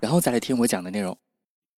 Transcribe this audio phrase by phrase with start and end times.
[0.00, 1.18] 然后再来听我讲的内容，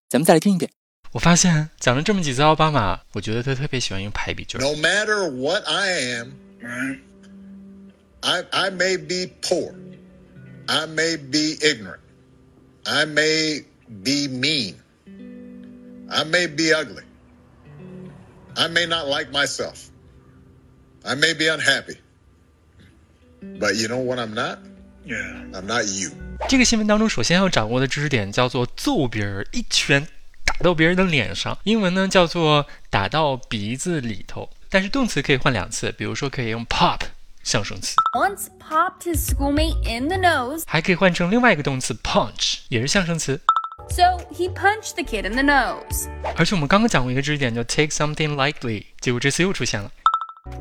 [0.09, 0.71] 咱们再来听一遍。
[1.13, 4.57] 我发现讲了这么几次奥巴马，我觉得他特别喜欢用排比句。
[4.59, 6.33] No matter what I am,
[8.21, 9.75] I I may be poor,
[10.67, 12.01] I may be ignorant,
[12.85, 13.65] I may
[14.03, 14.77] be mean,
[16.09, 17.05] I may be ugly,
[18.55, 19.91] I may not like myself,
[21.05, 21.99] I may be unhappy,
[23.59, 24.61] but you know what I'm not?
[25.05, 26.13] Yeah, I'm not you.
[26.49, 30.07] 这个新闻当中，首先要掌握的知识点叫做揍别人，一拳
[30.45, 31.57] 打到别人的脸上。
[31.65, 36.99] 英文呢叫做打到鼻子里头，但是动词可以换两次，比如说可以用 pop
[37.43, 43.41] 象声词，once popped his schoolmate in the nose，还可以换成另外一个动词 punch，也是象声词。
[43.89, 46.09] So he punched the kid in the nose。
[46.37, 49.91] 而且我们刚刚讲过一个知识点叫 take something lightly，结果这次又出现了。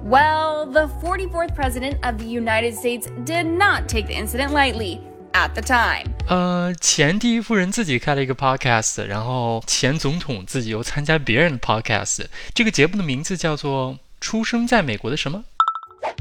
[0.06, 5.00] Well, the 44th president of the United States did not take the incident lightly.
[5.36, 12.26] At the time，呃，前第一夫人自己开了一个 podcast，然后前总统自己又参加别人的 podcast。
[12.54, 15.44] 这个节目的名字叫做《出生在美国的什么》。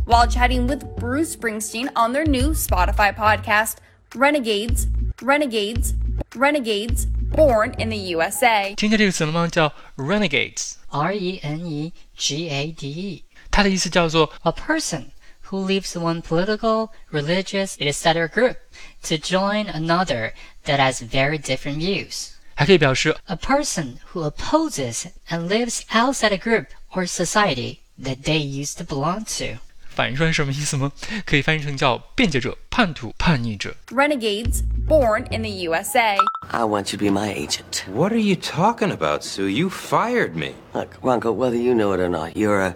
[0.07, 3.75] While chatting with Bruce Springsteen on their new Spotify podcast,
[4.13, 4.87] Renegades,
[5.19, 5.95] Renegades,
[6.35, 8.75] Renegades, born in the USA。
[8.77, 9.49] 听见这个词了吗？
[9.49, 13.25] 叫 renegades，R E N E G A D E。
[13.51, 15.07] 它的意思叫做 a person
[15.51, 18.29] who leaves one political, religious, etc.
[18.29, 18.57] group
[19.03, 20.33] to join another
[20.65, 22.31] that has very different views.
[22.55, 28.77] 还可以表示 a person who opposes and lives outside a group or society that they used
[28.79, 29.59] to belong to.
[29.89, 30.93] 反译出来什么意思吗？
[31.27, 33.75] 可以翻译成叫辩解者、叛徒、叛逆者。
[33.89, 36.17] Renegades born in the USA.
[36.51, 37.85] I want you to be my agent.
[37.93, 39.49] What are you talking about, Sue?
[39.49, 40.53] You fired me.
[40.73, 42.75] Look, Ronco, whether you know it or not, you're a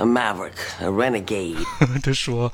[0.00, 1.56] a maverick, a renegade.
[2.02, 2.52] 他说：“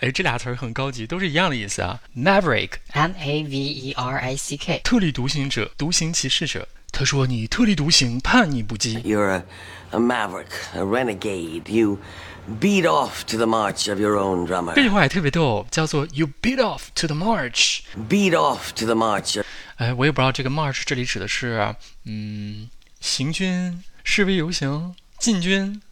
[0.00, 2.00] 哎，这俩词儿很高级，都是一样的意思啊。
[2.16, 6.66] Maverick，M A V E R I C K，特立独行者，独行其事者。
[6.90, 9.02] 他说你特立独行，叛逆不羁。
[9.02, 9.44] You're a
[9.90, 11.70] a maverick, a renegade.
[11.70, 11.98] You
[12.58, 14.74] beat off to the march of your own drummer.
[14.74, 17.80] 这句话也特别逗，叫做 You beat off to the march.
[18.08, 19.42] Beat off to the march.
[19.76, 21.74] 哎，我也不知道这个 march 这里指的是
[22.04, 22.70] 嗯
[23.00, 25.82] 行军、示威游行、进军。”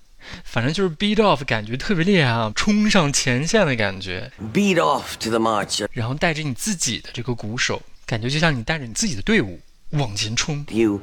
[0.45, 4.31] 反正就是 beat off，感觉特别厉害啊，冲上前线的感觉。
[4.53, 10.65] beat off to the march，然后带着你自己的这个鼓手，感觉就像你带着你自己的队伍往前冲。
[10.71, 11.01] You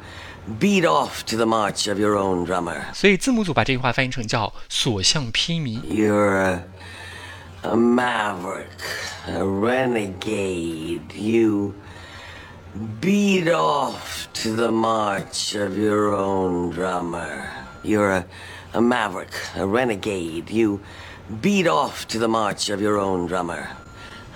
[0.60, 2.82] beat off to the march of your own drummer。
[2.94, 5.82] 所以字幕组把这句话翻译成叫所向披靡。
[5.84, 6.62] You're
[7.64, 8.66] a maverick,
[9.28, 11.02] a renegade.
[11.16, 11.76] You
[13.00, 17.44] beat off to the march of your own drummer.
[17.84, 18.26] You're a
[18.74, 20.50] a maverick, a renegade.
[20.50, 20.82] You
[21.42, 23.70] beat off to the march of your own drummer.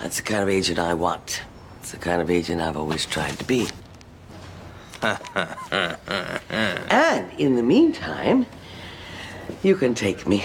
[0.01, 1.41] That's the kind of agent I want.
[1.79, 3.68] It's the kind of agent I've always tried to be.
[6.90, 8.46] and in the meantime,
[9.63, 10.44] you can take me.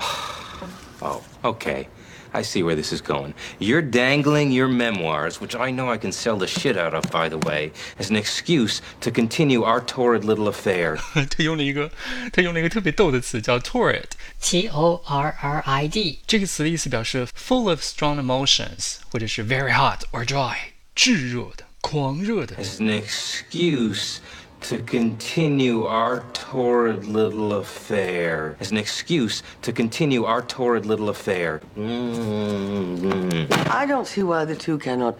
[0.00, 1.88] oh, okay.
[2.35, 3.35] I see where this is going.
[3.59, 7.29] You're dangling your memoirs, which I know I can sell the shit out of, by
[7.29, 10.97] the way, as an excuse to continue our torrid little affair.
[11.13, 11.91] 他 用了一个，
[12.31, 16.21] 他用了一个特别逗的词，叫 torrid，T O R R I D。
[16.25, 20.55] 这个词的意思表示 full of strong emotions，或者是 very hot or dry，
[20.95, 22.55] 炙热的、狂热的。
[22.55, 24.17] As an excuse
[24.61, 31.59] to continue our torrid little affair as an excuse to continue our torrid little affair.
[31.77, 33.51] Mm-hmm.
[33.69, 35.15] I don't see why the two cannot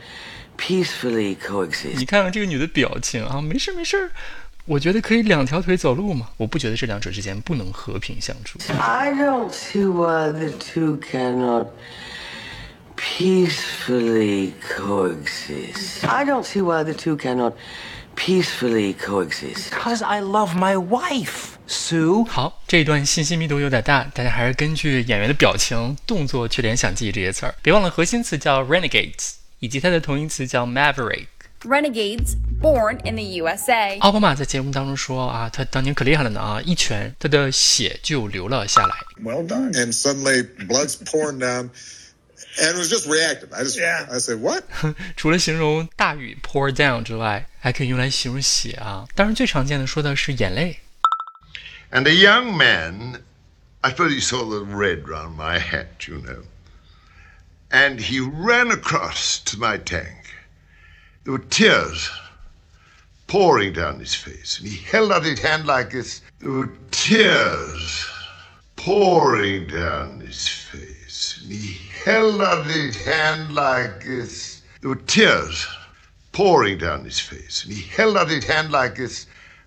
[0.56, 1.98] peacefully coexist.
[1.98, 4.12] 你看看这个女的表情啊，没事没事。
[4.66, 8.58] 我觉得可以两条腿走路嘛，我不觉得这两者之间不能和平相处。
[8.80, 11.68] I don't see why the two cannot
[12.96, 16.08] peacefully coexist.
[16.08, 17.56] I don't see why the two cannot
[18.19, 19.71] Peacefully coexist.
[19.71, 22.25] Because I love my wife, Sue.
[22.25, 27.55] 好，这一段信息密度有点大，大家还是根据演员的表情、动作去联想记忆这些词儿。
[27.63, 31.27] 别忘了核心词叫 renegades，以及它的同义词叫 maverick。
[31.63, 33.99] Renegades born in the USA。
[34.01, 38.95] 奥巴马在节目当中说啊，他当年可厉害了呢啊，一拳他的血就流了下来。
[39.23, 39.73] Well done.
[39.73, 41.71] And suddenly blood's pouring down.
[42.60, 43.52] and it was just reactive.
[43.54, 44.08] I just, Yeah.
[44.12, 44.64] I said, what?
[45.16, 49.08] 除了形容大雨 pour down 之外，还可以用来形容血啊。
[49.16, 50.80] 当然，最常见的说的是眼泪。
[51.92, 53.22] And a young man,
[53.82, 56.44] I suppose he saw the red round my hat, you know,
[57.70, 60.26] and he ran across to my tank.
[61.24, 62.10] There were tears
[63.28, 66.22] pouring down his face, and he held out his hand like this.
[66.40, 68.06] There were tears
[68.76, 70.97] pouring down his face, and
[71.48, 74.62] he held out his hand like this.
[74.82, 75.68] There were tears
[76.32, 79.26] pouring down his face, and he held out his hand like this.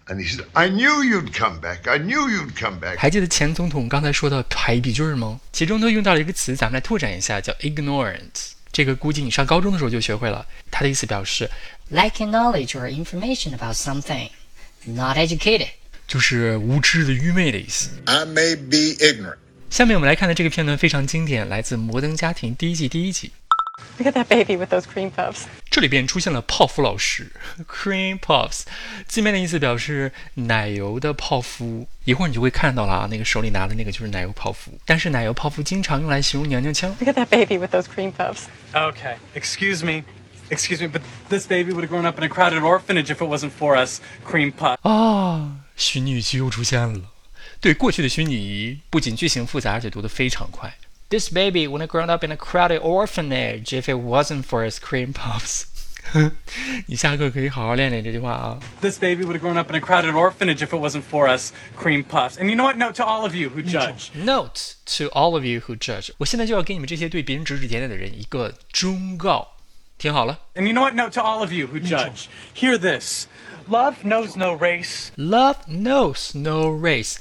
[0.09, 1.89] And he said, I knew you'd come back.
[1.89, 2.97] I knew you'd come back.
[2.97, 5.41] 还记得前总统刚才说的排比句儿吗？
[5.53, 8.53] 其中都用到了一个词，咱们来拓展一下，叫 ignorant。
[8.71, 11.51] 这个估计你上高中的时候就学会了，它的意思表示
[11.91, 14.31] Lacking knowledge or information about something.
[14.85, 15.71] Not educated.
[16.07, 17.91] 就是无知的、愚昧的意思。
[18.05, 19.39] I may be ignorant.
[19.72, 23.32] 下面我们来看的这个片段非常经典，来自《摩登家庭》第一季第一集。
[23.98, 25.44] Look at that baby with those cream puffs.
[25.70, 27.32] 这里边出现了泡芙老师
[27.66, 28.64] （cream puffs），
[29.08, 31.88] 字面的意思表示奶油的泡芙。
[32.04, 34.78] 一会儿你就会看到了啊，那个手里拿的那个就是奶油泡芙。
[34.86, 36.94] 但是奶油泡芙经常用来形容娘娘腔。
[37.00, 38.48] Look at that baby with those cream puffs.
[38.74, 40.04] Okay, excuse me.
[40.50, 43.30] Excuse me, but this baby would have grown up in a crowded orphanage if it
[43.30, 44.00] wasn't for us.
[44.30, 44.78] Cream puffs.
[44.82, 47.00] 啊，虚拟语句又出现了。
[47.61, 50.77] 对过去的虚拟仪，不仅句型复杂，而且读得非常快。
[51.09, 55.13] This baby would have grown up in a crowded orphanage if it wasn't for its cream
[55.13, 55.65] puffs
[56.87, 58.61] 。你下课可以好好练练这句话啊。
[58.81, 61.53] This baby would have grown up in a crowded orphanage if it wasn't for us.
[61.77, 62.39] Cream puffs.
[62.39, 62.77] And you know what?
[62.77, 64.11] Note to all of you who judge.
[64.15, 69.57] Note to all of you who judge，我现在就要给你们这些对别人指指点点的人一个忠告，
[69.99, 70.39] 听好了。
[70.55, 70.95] And you know what?
[70.95, 72.27] Note to all of you who judge.
[72.55, 73.27] Hear this.
[73.69, 75.09] Love knows no race.
[75.17, 77.17] Love knows no race，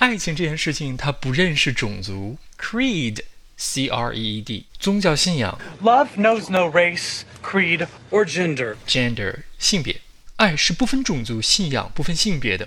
[0.00, 2.38] 爱情这件事情它不认识种族。
[2.58, 10.00] Creed，C R E E D，宗教信仰 Love knows no race, creed, or gender.，gender 性别，
[10.40, 12.66] 爱是不分种族、信仰、不分性别的。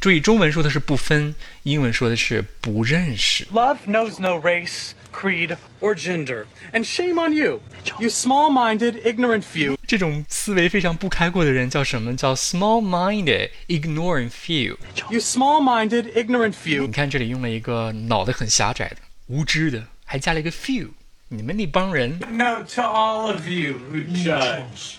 [0.00, 3.44] 注意，中文说的是不分，英文说的是不认识。
[3.52, 6.46] Love knows no race, creed, or gender.
[6.72, 7.60] And shame on you,
[8.00, 9.76] you small-minded, ignorant few.
[9.86, 12.16] 这种思维非常不开阔的人叫什么？
[12.16, 14.76] 叫 small-minded, ignorant few。
[15.08, 16.80] You small-minded, ignorant few.
[16.80, 18.96] 你看这里用了一个脑袋很狭窄的、
[19.28, 20.88] 无知的，还加了一个 few。
[21.28, 24.96] 你们那帮人 Note to all of you who judge.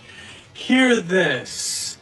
[0.56, 1.98] Hear this.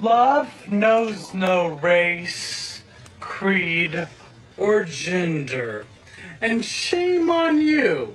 [0.00, 2.82] Love knows no race,
[3.20, 4.08] creed,
[4.56, 5.86] or gender.
[6.40, 8.14] And shame on you,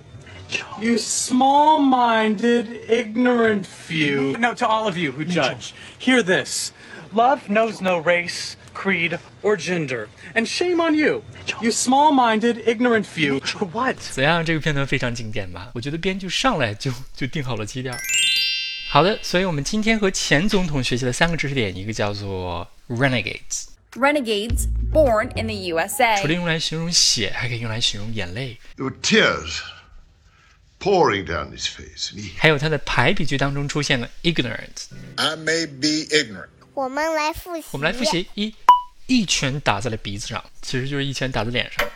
[0.79, 4.37] you small minded, ignorant few.
[4.37, 5.73] Note to all of you who judge.
[5.97, 6.71] Hear this.
[7.11, 10.09] Love knows no race, creed, or gender.
[10.35, 11.23] And shame on you,
[11.59, 13.39] you small minded, ignorant few.
[13.71, 13.97] What?
[13.97, 14.45] 怎样？
[14.45, 15.71] 这个片段非常经典吧？
[15.73, 17.95] 我觉得编剧上来就就定好了基调。
[18.93, 25.55] 好的，所以我们今天和前总统学习了三个知识点，一个叫做 renegades， Renegades, born in the
[26.21, 26.33] 除了 USA.
[26.33, 28.57] 用来形容血，还可以用来形容眼泪。
[28.77, 29.59] There were tears
[30.79, 34.87] pouring down his face, and he 还有它的排比句当中出现了 ignorant。
[35.17, 36.49] I may be ignorant.
[36.73, 37.65] 我们来复习。
[37.71, 38.55] 我们来复习一，
[39.05, 41.87] 一拳打在了鼻子上，其实就是一拳打在脸上。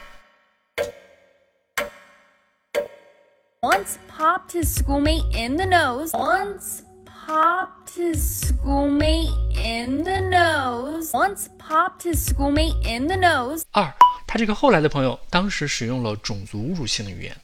[3.62, 6.10] Once popped his schoolmate in the nose.
[6.10, 6.82] Once
[7.28, 11.12] popped his schoolmate in the nose.
[11.14, 13.64] Once popped his schoolmate in the nose.
[13.72, 13.94] 二，
[14.28, 17.36] 他这个后来的朋友当时使用了种族侮辱性的语言。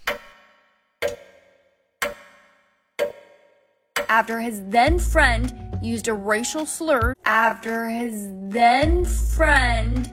[4.09, 7.13] after his then friend used a racial slur.
[7.23, 10.09] After his then friend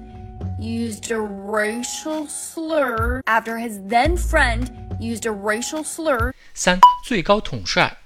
[0.61, 3.23] used a racial slur.
[3.27, 6.33] After his then friend used a racial slur.
[6.55, 7.97] 三，最高统帅。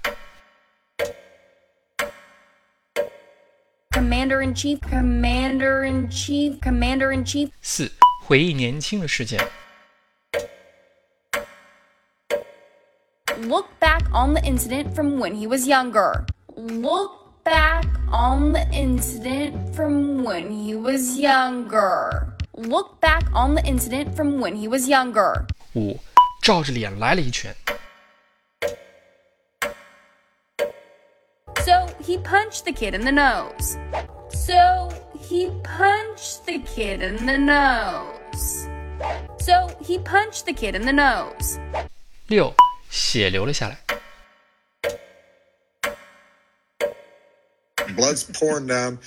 [4.25, 7.51] Commander in chief, commander in chief, commander in chief.
[7.61, 7.87] 四，
[8.25, 9.39] 回忆年轻的事件。
[13.43, 16.25] Look back on the incident from when he was younger.
[16.55, 17.11] Look
[17.43, 22.33] back on the incident from when he was younger.
[22.53, 25.45] Look back on the incident from when he was younger.
[25.75, 25.99] 五，
[26.41, 27.55] 照着脸来了一拳。
[31.63, 33.77] So he punched the kid in the nose.
[34.30, 34.90] So
[35.28, 38.68] he punched the kid in the nose.
[39.38, 41.58] So he punched the kid in the nose.
[42.28, 42.52] 六，
[42.90, 43.78] 血流了下来。
[47.96, 48.98] Blood's pouring down.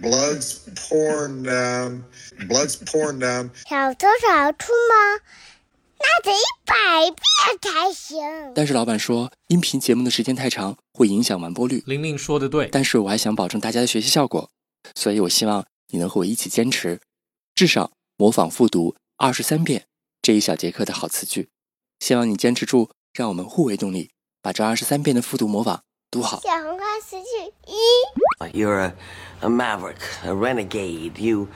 [0.00, 2.04] Blood's pouring down.
[2.48, 3.50] Blood's pouring down.
[3.68, 5.20] 小偷小兔吗？
[6.00, 6.74] 那那得一百
[7.10, 7.18] 遍
[7.60, 8.18] 才行。
[8.54, 11.82] 但是老板说，音频节目的时间太长，会影响完播率。
[11.86, 14.50] 玲玲说的对，但是我还想保证大家的学习效果，
[14.94, 17.00] 所以我希望你能和我一起坚持，
[17.54, 19.86] 至少模仿复读二十三遍
[20.22, 21.48] 这一小节课的好词句。
[22.00, 26.40] 希望你坚持住，让我们互为动力，把这二十三遍的复读模仿读好。
[26.40, 27.26] 小红花词句
[27.66, 28.94] 一，You're a,
[29.40, 31.20] a maverick, a renegade.
[31.20, 31.48] You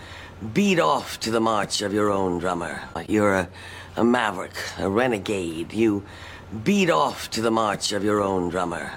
[0.53, 2.81] beat off to the march of your own drummer.
[3.07, 3.49] You're a,
[3.95, 5.73] a maverick, a renegade.
[5.73, 6.03] You
[6.65, 8.91] beat off to the march of your own drummer.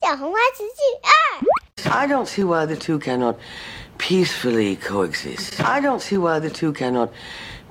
[0.00, 3.36] 小红花词句二，I don't see why the two cannot
[3.99, 5.59] peacefully coexist.
[5.61, 7.09] I don't see why the two cannot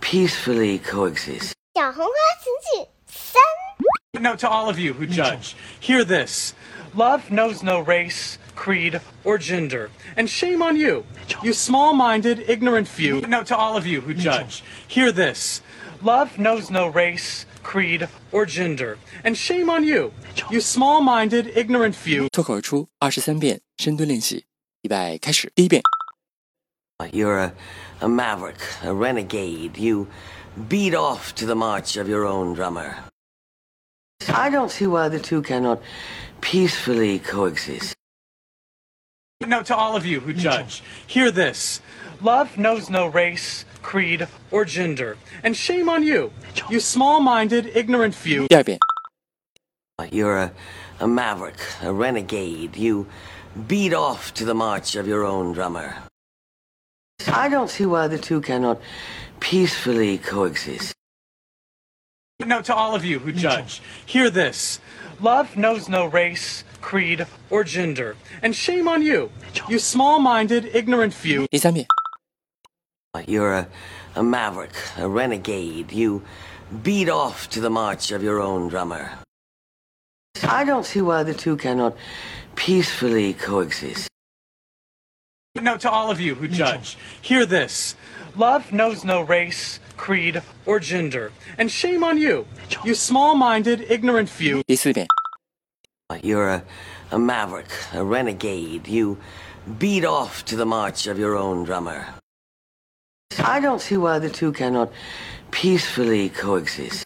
[0.01, 1.53] peacefully coexist.
[1.75, 3.43] 小红花词句三，
[4.21, 6.53] Now, to all of you who judge, hear this
[6.95, 9.91] love knows no race, creed, or gender.
[10.17, 11.05] And shame on you,
[11.43, 13.23] you small minded, ignorant few.
[13.23, 15.61] Now, to all of you who judge, hear this
[16.01, 18.99] love knows no race, creed, or gender.
[19.25, 20.13] And shame on you,
[20.49, 22.29] you small minded, ignorant few.
[22.31, 24.45] 脱口而出二十三遍深蹲练习，
[24.83, 25.51] 预备开始。
[25.57, 25.83] 第一遍，
[27.14, 27.54] you're a,
[28.02, 29.78] a maverick, a renegade.
[29.78, 30.08] You
[30.68, 32.98] beat off to the march of your own drummer.
[34.28, 35.82] I don't see why the two cannot
[36.42, 37.96] peacefully coexist.
[39.42, 41.82] Now, to all of you who judge, hear this.
[42.22, 45.18] Love knows no race, creed, or gender.
[45.42, 46.34] And shame on you,
[46.70, 48.48] you small minded, ignorant few.
[50.12, 50.52] You're a,
[51.00, 52.76] a maverick, a renegade.
[52.76, 53.08] You
[53.68, 55.96] beat off to the march of your own drummer.
[57.29, 58.81] I don't see why the two cannot
[59.41, 60.95] peacefully coexist.
[62.41, 64.81] Now, to all of you who judge, hear this
[65.21, 68.17] love knows no race, creed, or gender.
[68.43, 69.31] And shame on you,
[69.69, 71.47] you small minded, ignorant few.
[71.49, 71.87] 第三遍，
[73.27, 73.69] You're a,
[74.17, 75.93] a maverick, a renegade.
[75.93, 76.23] You
[76.83, 79.11] beat off to the march of your own drummer.
[80.43, 81.97] I don't see why the two cannot
[82.57, 84.09] peacefully coexist.
[85.56, 87.96] No, to all of you who judge, hear this.
[88.36, 91.32] Love knows no race, creed, or gender.
[91.58, 92.46] And shame on you,
[92.86, 94.62] you small minded, ignorant few.
[96.22, 96.64] You're a,
[97.12, 98.88] a maverick, a renegade.
[98.88, 99.18] You
[99.80, 102.08] beat off to the march of your own drummer.
[103.40, 104.92] I don't see why the two cannot
[105.50, 107.04] peacefully coexist.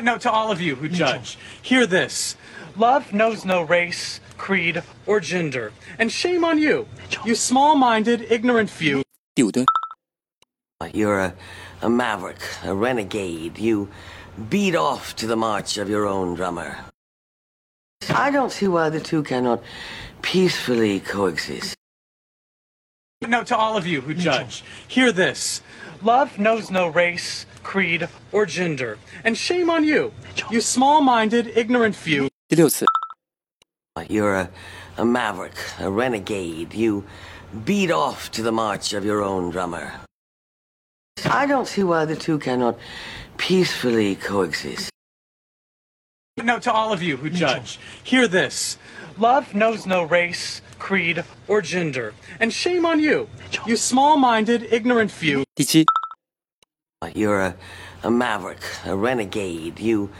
[0.00, 2.36] No, to all of you who judge, hear this.
[2.76, 5.71] Love knows no race, creed, or gender.
[5.97, 6.87] And shame on you,
[7.25, 9.03] you small minded, ignorant few.
[9.35, 9.65] 第五蹲，
[10.93, 11.33] You're a,
[11.81, 13.57] a maverick, a renegade.
[13.59, 13.89] You
[14.49, 16.77] beat off to the march of your own drummer.
[18.09, 19.61] I don't see why the two cannot
[20.21, 21.75] peacefully coexist.
[23.21, 25.61] Now, to all of you who judge, hear this
[26.01, 28.97] love knows no race, creed, or gender.
[29.25, 30.13] And shame on you,
[30.49, 32.29] you small minded, ignorant few.
[32.47, 32.85] 第六次，
[34.08, 34.50] You're a,
[34.96, 36.74] a maverick, a renegade.
[36.74, 37.04] You
[37.64, 39.92] beat off to the march of your own drummer.
[41.24, 42.76] I don't see why the two cannot
[43.36, 44.90] peacefully coexist.
[46.36, 48.78] Now, to all of you who judge, hear this
[49.16, 52.14] love knows no race, creed, or gender.
[52.40, 53.28] And shame on you,
[53.64, 55.44] you small minded, ignorant few.
[55.54, 55.86] 第七
[57.14, 57.54] ，You're a,
[58.02, 59.78] a maverick, a renegade.
[59.78, 60.10] You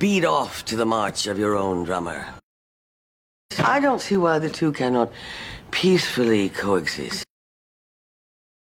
[0.00, 2.41] beat off to the march of your own drummer.
[3.60, 5.12] I don't see why the two cannot
[5.70, 7.24] peacefully coexist.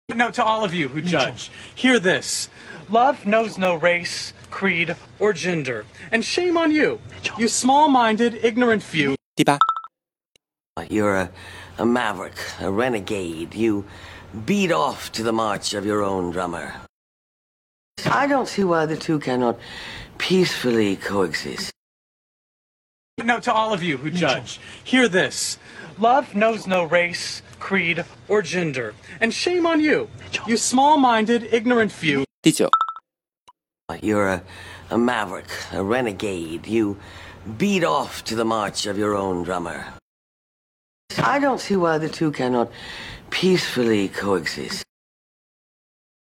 [0.09, 2.49] Now, to all of you who judge, hear this
[2.89, 5.85] love knows no race, creed, or gender.
[6.11, 7.01] And shame on you,
[7.39, 9.17] you small minded, ignorant few.
[10.89, 11.31] You're a,
[11.79, 13.55] a maverick, a renegade.
[13.55, 13.85] You
[14.47, 16.75] beat off to the march of your own drummer.
[18.07, 19.59] I don't see why the two cannot
[20.19, 21.71] peacefully coexist.
[23.25, 25.59] Now, to all of you who judge, hear this
[25.99, 28.95] love knows no race, creed, or gender.
[29.21, 30.09] And shame on you,
[30.47, 32.25] you small minded, ignorant few.
[32.43, 32.71] 第九
[34.01, 34.43] ，You're a,
[34.91, 36.67] a maverick, a renegade.
[36.67, 36.97] You
[37.59, 39.85] beat off to the march of your own drummer.
[41.19, 42.71] I don't see why the two cannot
[43.29, 44.83] peacefully coexist.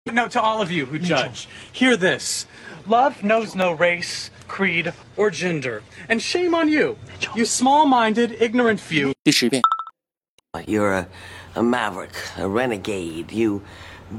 [0.06, 2.46] Now, to all of you who judge, hear this
[2.86, 5.82] love knows no race, creed, or gender.
[6.08, 6.96] And shame on you,
[7.34, 9.12] you small minded, ignorant few.
[10.66, 11.08] You're a,
[11.54, 13.32] a maverick, a renegade.
[13.32, 13.62] You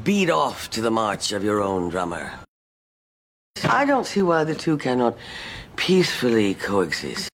[0.03, 2.31] beat off to the march of your own drummer.
[3.63, 5.17] I don't see why the two cannot
[5.75, 7.29] peacefully coexist.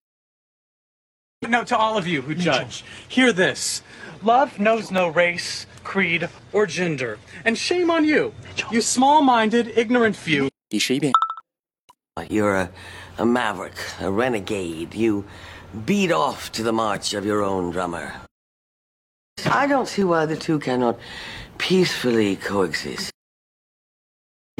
[1.41, 3.81] Now, to all of you who judge, hear this.
[4.21, 7.19] Love knows no race, creed, or gender.
[7.43, 8.33] And shame on you,
[8.71, 10.49] you small minded, ignorant few.
[12.14, 12.70] 第十一遍， You're a,
[13.18, 14.94] a maverick, a renegade.
[14.94, 15.24] You
[15.86, 18.12] beat off to the march of your own drummer.
[19.46, 20.96] I don't see why the two cannot
[21.58, 23.10] peacefully coexist.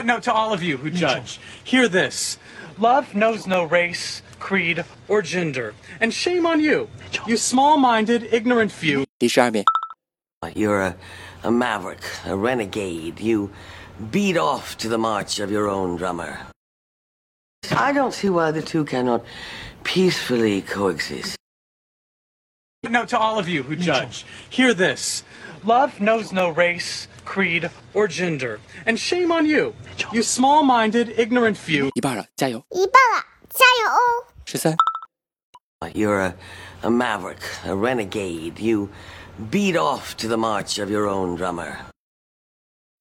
[0.03, 2.39] Now, to all of you who judge, hear this
[2.79, 5.75] love knows no race, creed, or gender.
[6.01, 6.89] And shame on you,
[7.27, 9.05] you small minded, ignorant few.
[9.19, 9.65] 第十二遍，
[10.55, 10.95] You're a,
[11.43, 13.21] a maverick, a renegade.
[13.21, 13.51] You
[14.13, 16.39] beat off to the march of your own drummer.
[17.71, 19.25] I don't see why the two cannot
[19.85, 21.37] peacefully coexist.
[22.83, 25.23] Now, to all of you who judge, hear this
[25.65, 28.61] love knows no race, creed, or gender.
[28.87, 29.75] And shame on you,
[30.13, 31.91] you small minded, ignorant few.
[31.95, 32.65] 一半了，加油！
[32.71, 34.27] 一半了，加油哦！
[34.45, 34.77] 十三、
[35.93, 36.35] You're a,
[36.83, 38.61] a maverick, a renegade.
[38.61, 38.89] You
[39.51, 41.79] beat off to the march of your own drummer.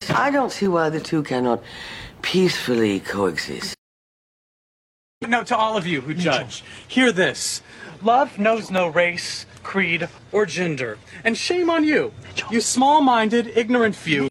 [0.09, 1.61] I don't see why the two cannot
[2.21, 3.75] peacefully coexist.
[5.28, 7.62] Now, to all of you who judge, hear this
[8.02, 10.98] love knows no race, creed, or gender.
[11.22, 12.12] And shame on you,
[12.50, 14.28] you small minded, ignorant few.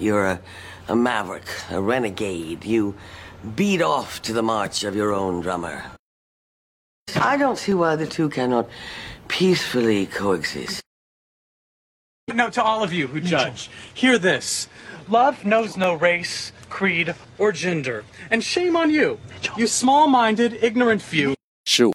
[0.00, 0.40] You're a,
[0.88, 2.64] a maverick, a renegade.
[2.64, 2.94] You
[3.54, 5.84] beat off to the march of your own drummer.
[7.14, 8.68] I don't see why the two cannot
[9.28, 10.82] peacefully coexist.
[12.28, 14.68] Now, to all of you who judge, hear this
[15.08, 18.04] love knows no race, creed, or gender.
[18.30, 19.18] And shame on you,
[19.56, 21.34] you small minded, ignorant few.
[21.64, 21.92] 十五、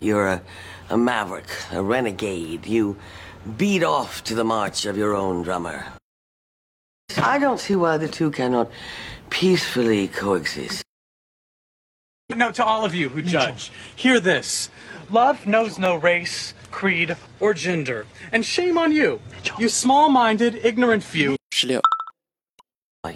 [0.00, 0.42] You're a,
[0.90, 2.66] a maverick, a renegade.
[2.66, 2.96] You
[3.56, 5.84] beat off to the march of your own drummer.
[7.16, 8.70] I don't see why the two cannot
[9.30, 10.82] peacefully coexist.
[12.30, 14.70] Now, to all of you who judge, hear this
[15.10, 18.06] love knows no race, creed, or gender.
[18.32, 19.20] And shame on you,
[19.58, 21.36] you small minded, ignorant few.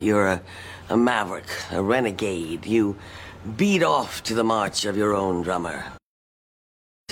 [0.00, 0.43] You're a,
[0.88, 2.66] a maverick, a renegade.
[2.66, 2.97] You
[3.57, 5.85] beat off to the march of your own drummer.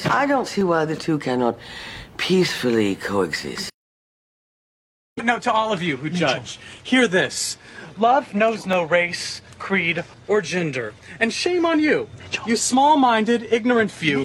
[0.05, 1.57] I don't see why the two cannot
[2.17, 3.71] peacefully coexist.
[5.23, 7.57] No, to all of you who judge, hear this.
[7.97, 10.95] Love knows no race, creed, or gender.
[11.21, 12.09] And shame on you,
[12.45, 14.25] you small minded, ignorant few.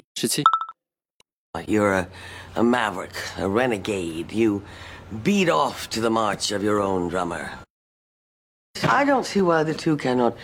[1.68, 2.08] You're a,
[2.56, 4.32] a maverick, a renegade.
[4.32, 4.64] You
[5.22, 7.52] beat off to the march of your own drummer.
[9.00, 10.36] I don't see why the two cannot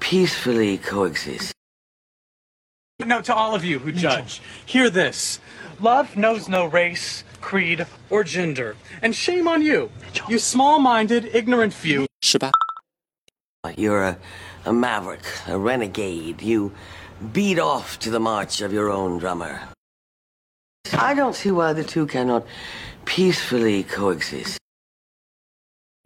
[0.00, 1.52] peacefully coexist.
[2.98, 5.40] Now, to all of you who judge, hear this
[5.80, 8.76] love knows no race, creed, or gender.
[9.00, 9.90] And shame on you,
[10.28, 12.06] you small minded, ignorant few.
[13.76, 14.18] You're a,
[14.64, 16.42] a maverick, a renegade.
[16.42, 16.72] You
[17.32, 19.60] beat off to the march of your own drummer.
[20.92, 22.46] I don't see why the two cannot
[23.04, 24.58] peacefully coexist.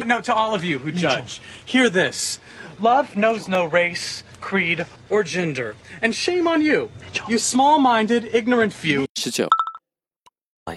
[0.05, 2.39] Now, to all of you who judge, hear this
[2.79, 5.75] love knows no race, creed, or gender.
[6.01, 6.91] And shame on you,
[7.27, 9.07] you small minded, ignorant few.
[9.17, 9.49] 十九、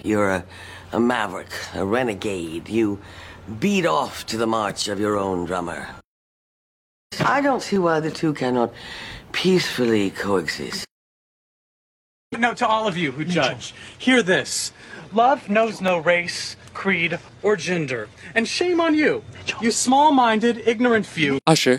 [0.02, 0.44] You're a,
[0.90, 2.68] a maverick, a renegade.
[2.68, 2.98] You
[3.60, 5.86] beat off to the march of your own drummer.
[7.24, 8.72] I don't see why the two cannot
[9.30, 10.84] peacefully coexist.
[12.36, 14.72] No, to all of you who judge, hear this
[15.12, 18.08] love knows no race, creed, or gender.
[18.34, 19.22] And shame on you,
[19.60, 21.38] you small minded, ignorant few.
[21.46, 21.78] Usher.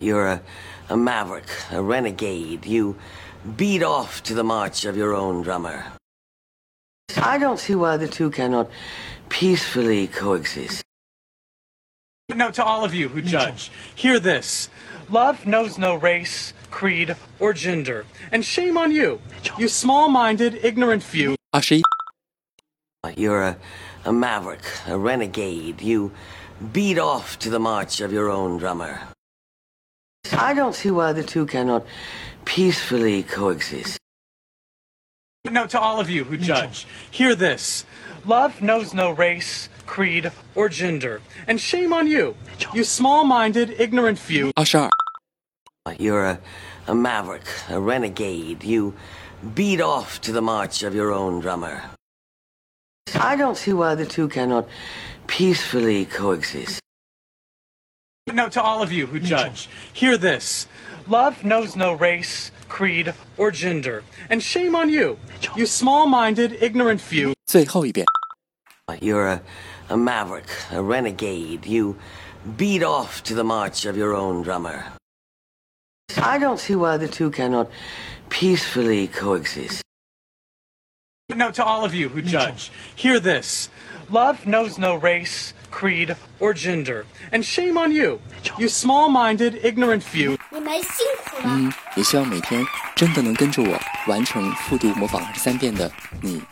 [0.00, 0.42] You're a,
[0.88, 2.66] a maverick, a renegade.
[2.66, 2.96] You
[3.56, 5.84] beat off to the march of your own drummer.
[7.16, 8.70] I don't see why the two cannot
[9.28, 10.82] peacefully coexist.
[12.28, 14.68] No, to all of you who judge, hear this.
[15.08, 18.06] Love knows no race, creed, or gender.
[18.30, 19.20] And shame on you,
[19.58, 21.34] you small minded, ignorant few.
[21.52, 21.80] Usher.
[23.16, 23.56] You're a,
[24.04, 25.82] a maverick, a renegade.
[25.82, 26.12] You
[26.72, 29.00] beat off to the march of your own drummer.
[30.32, 31.86] I don't see why the two cannot
[32.44, 33.98] peacefully coexist.
[35.50, 37.84] No, to all of you who judge, hear this.
[38.26, 41.22] Love knows no race, creed, or gender.
[41.46, 42.36] And shame on you,
[42.74, 44.52] you small minded, ignorant few.
[44.56, 44.90] Ashar.
[45.98, 46.40] You're a,
[46.86, 48.62] a maverick, a renegade.
[48.62, 48.94] You
[49.54, 51.82] beat off to the march of your own drummer.
[53.19, 54.67] I don't see why the two cannot
[55.27, 56.79] peacefully coexist.
[58.27, 60.67] Now, to all of you who judge, hear this
[61.07, 64.03] love knows no race, creed, or gender.
[64.29, 65.17] And shame on you,
[65.55, 67.33] you small minded, ignorant few.
[67.45, 68.05] 最后一遍。
[68.99, 69.41] You're a,
[69.89, 71.65] a maverick, a renegade.
[71.65, 71.95] You
[72.57, 74.83] beat off to the march of your own drummer.
[76.17, 77.69] I don't see why the two cannot
[78.29, 79.81] peacefully coexist.
[81.36, 83.68] Now, to all of you who judge, hear this
[84.10, 87.06] love knows no race, creed, or gender.
[87.32, 88.20] And shame on you,
[88.58, 90.36] you small minded, ignorant few.
[90.50, 91.44] 你们辛苦了。
[91.46, 92.64] 嗯，也希望每天
[92.96, 95.90] 真的能跟着我完成复读模仿二十三遍的
[96.20, 96.42] 你，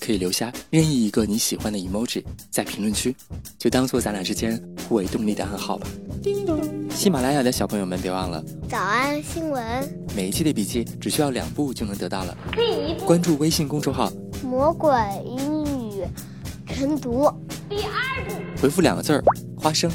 [0.00, 3.14] 可以留下任意一个你喜欢的 emoji 在评论区，
[3.58, 5.86] 就当做咱俩之间互为动力的暗号吧。
[7.04, 9.62] 喜马拉雅的小朋友们，别忘了早安新闻，
[10.16, 12.34] 每一期的笔记只需要两步就能得到了。
[12.52, 14.10] 第一步，关注微信公众号
[14.42, 14.90] 魔鬼
[15.22, 16.02] 英语
[16.66, 17.30] 晨读。
[17.68, 19.22] 第二步，回复两个字儿
[19.60, 19.92] “花生”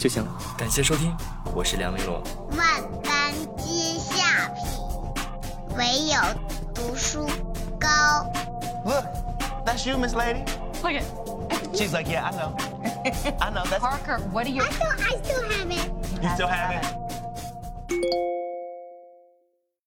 [0.00, 0.36] 就行了。
[0.58, 1.16] 感谢收听，
[1.54, 2.20] 我是梁玲珑。
[2.58, 4.66] 万般皆下品，
[5.78, 6.18] 唯有
[6.74, 7.24] 读书
[7.78, 7.88] 高。
[8.84, 9.04] Look,
[9.64, 10.42] that's you, Miss Lady.
[10.82, 11.04] Look at
[11.72, 12.56] She's like, yeah, I know.
[13.38, 13.62] I know.
[13.70, 14.18] That's Parker.
[14.32, 14.62] What are you?
[14.62, 15.95] I still, I still have it.
[16.22, 16.84] You still have
[17.90, 18.35] it.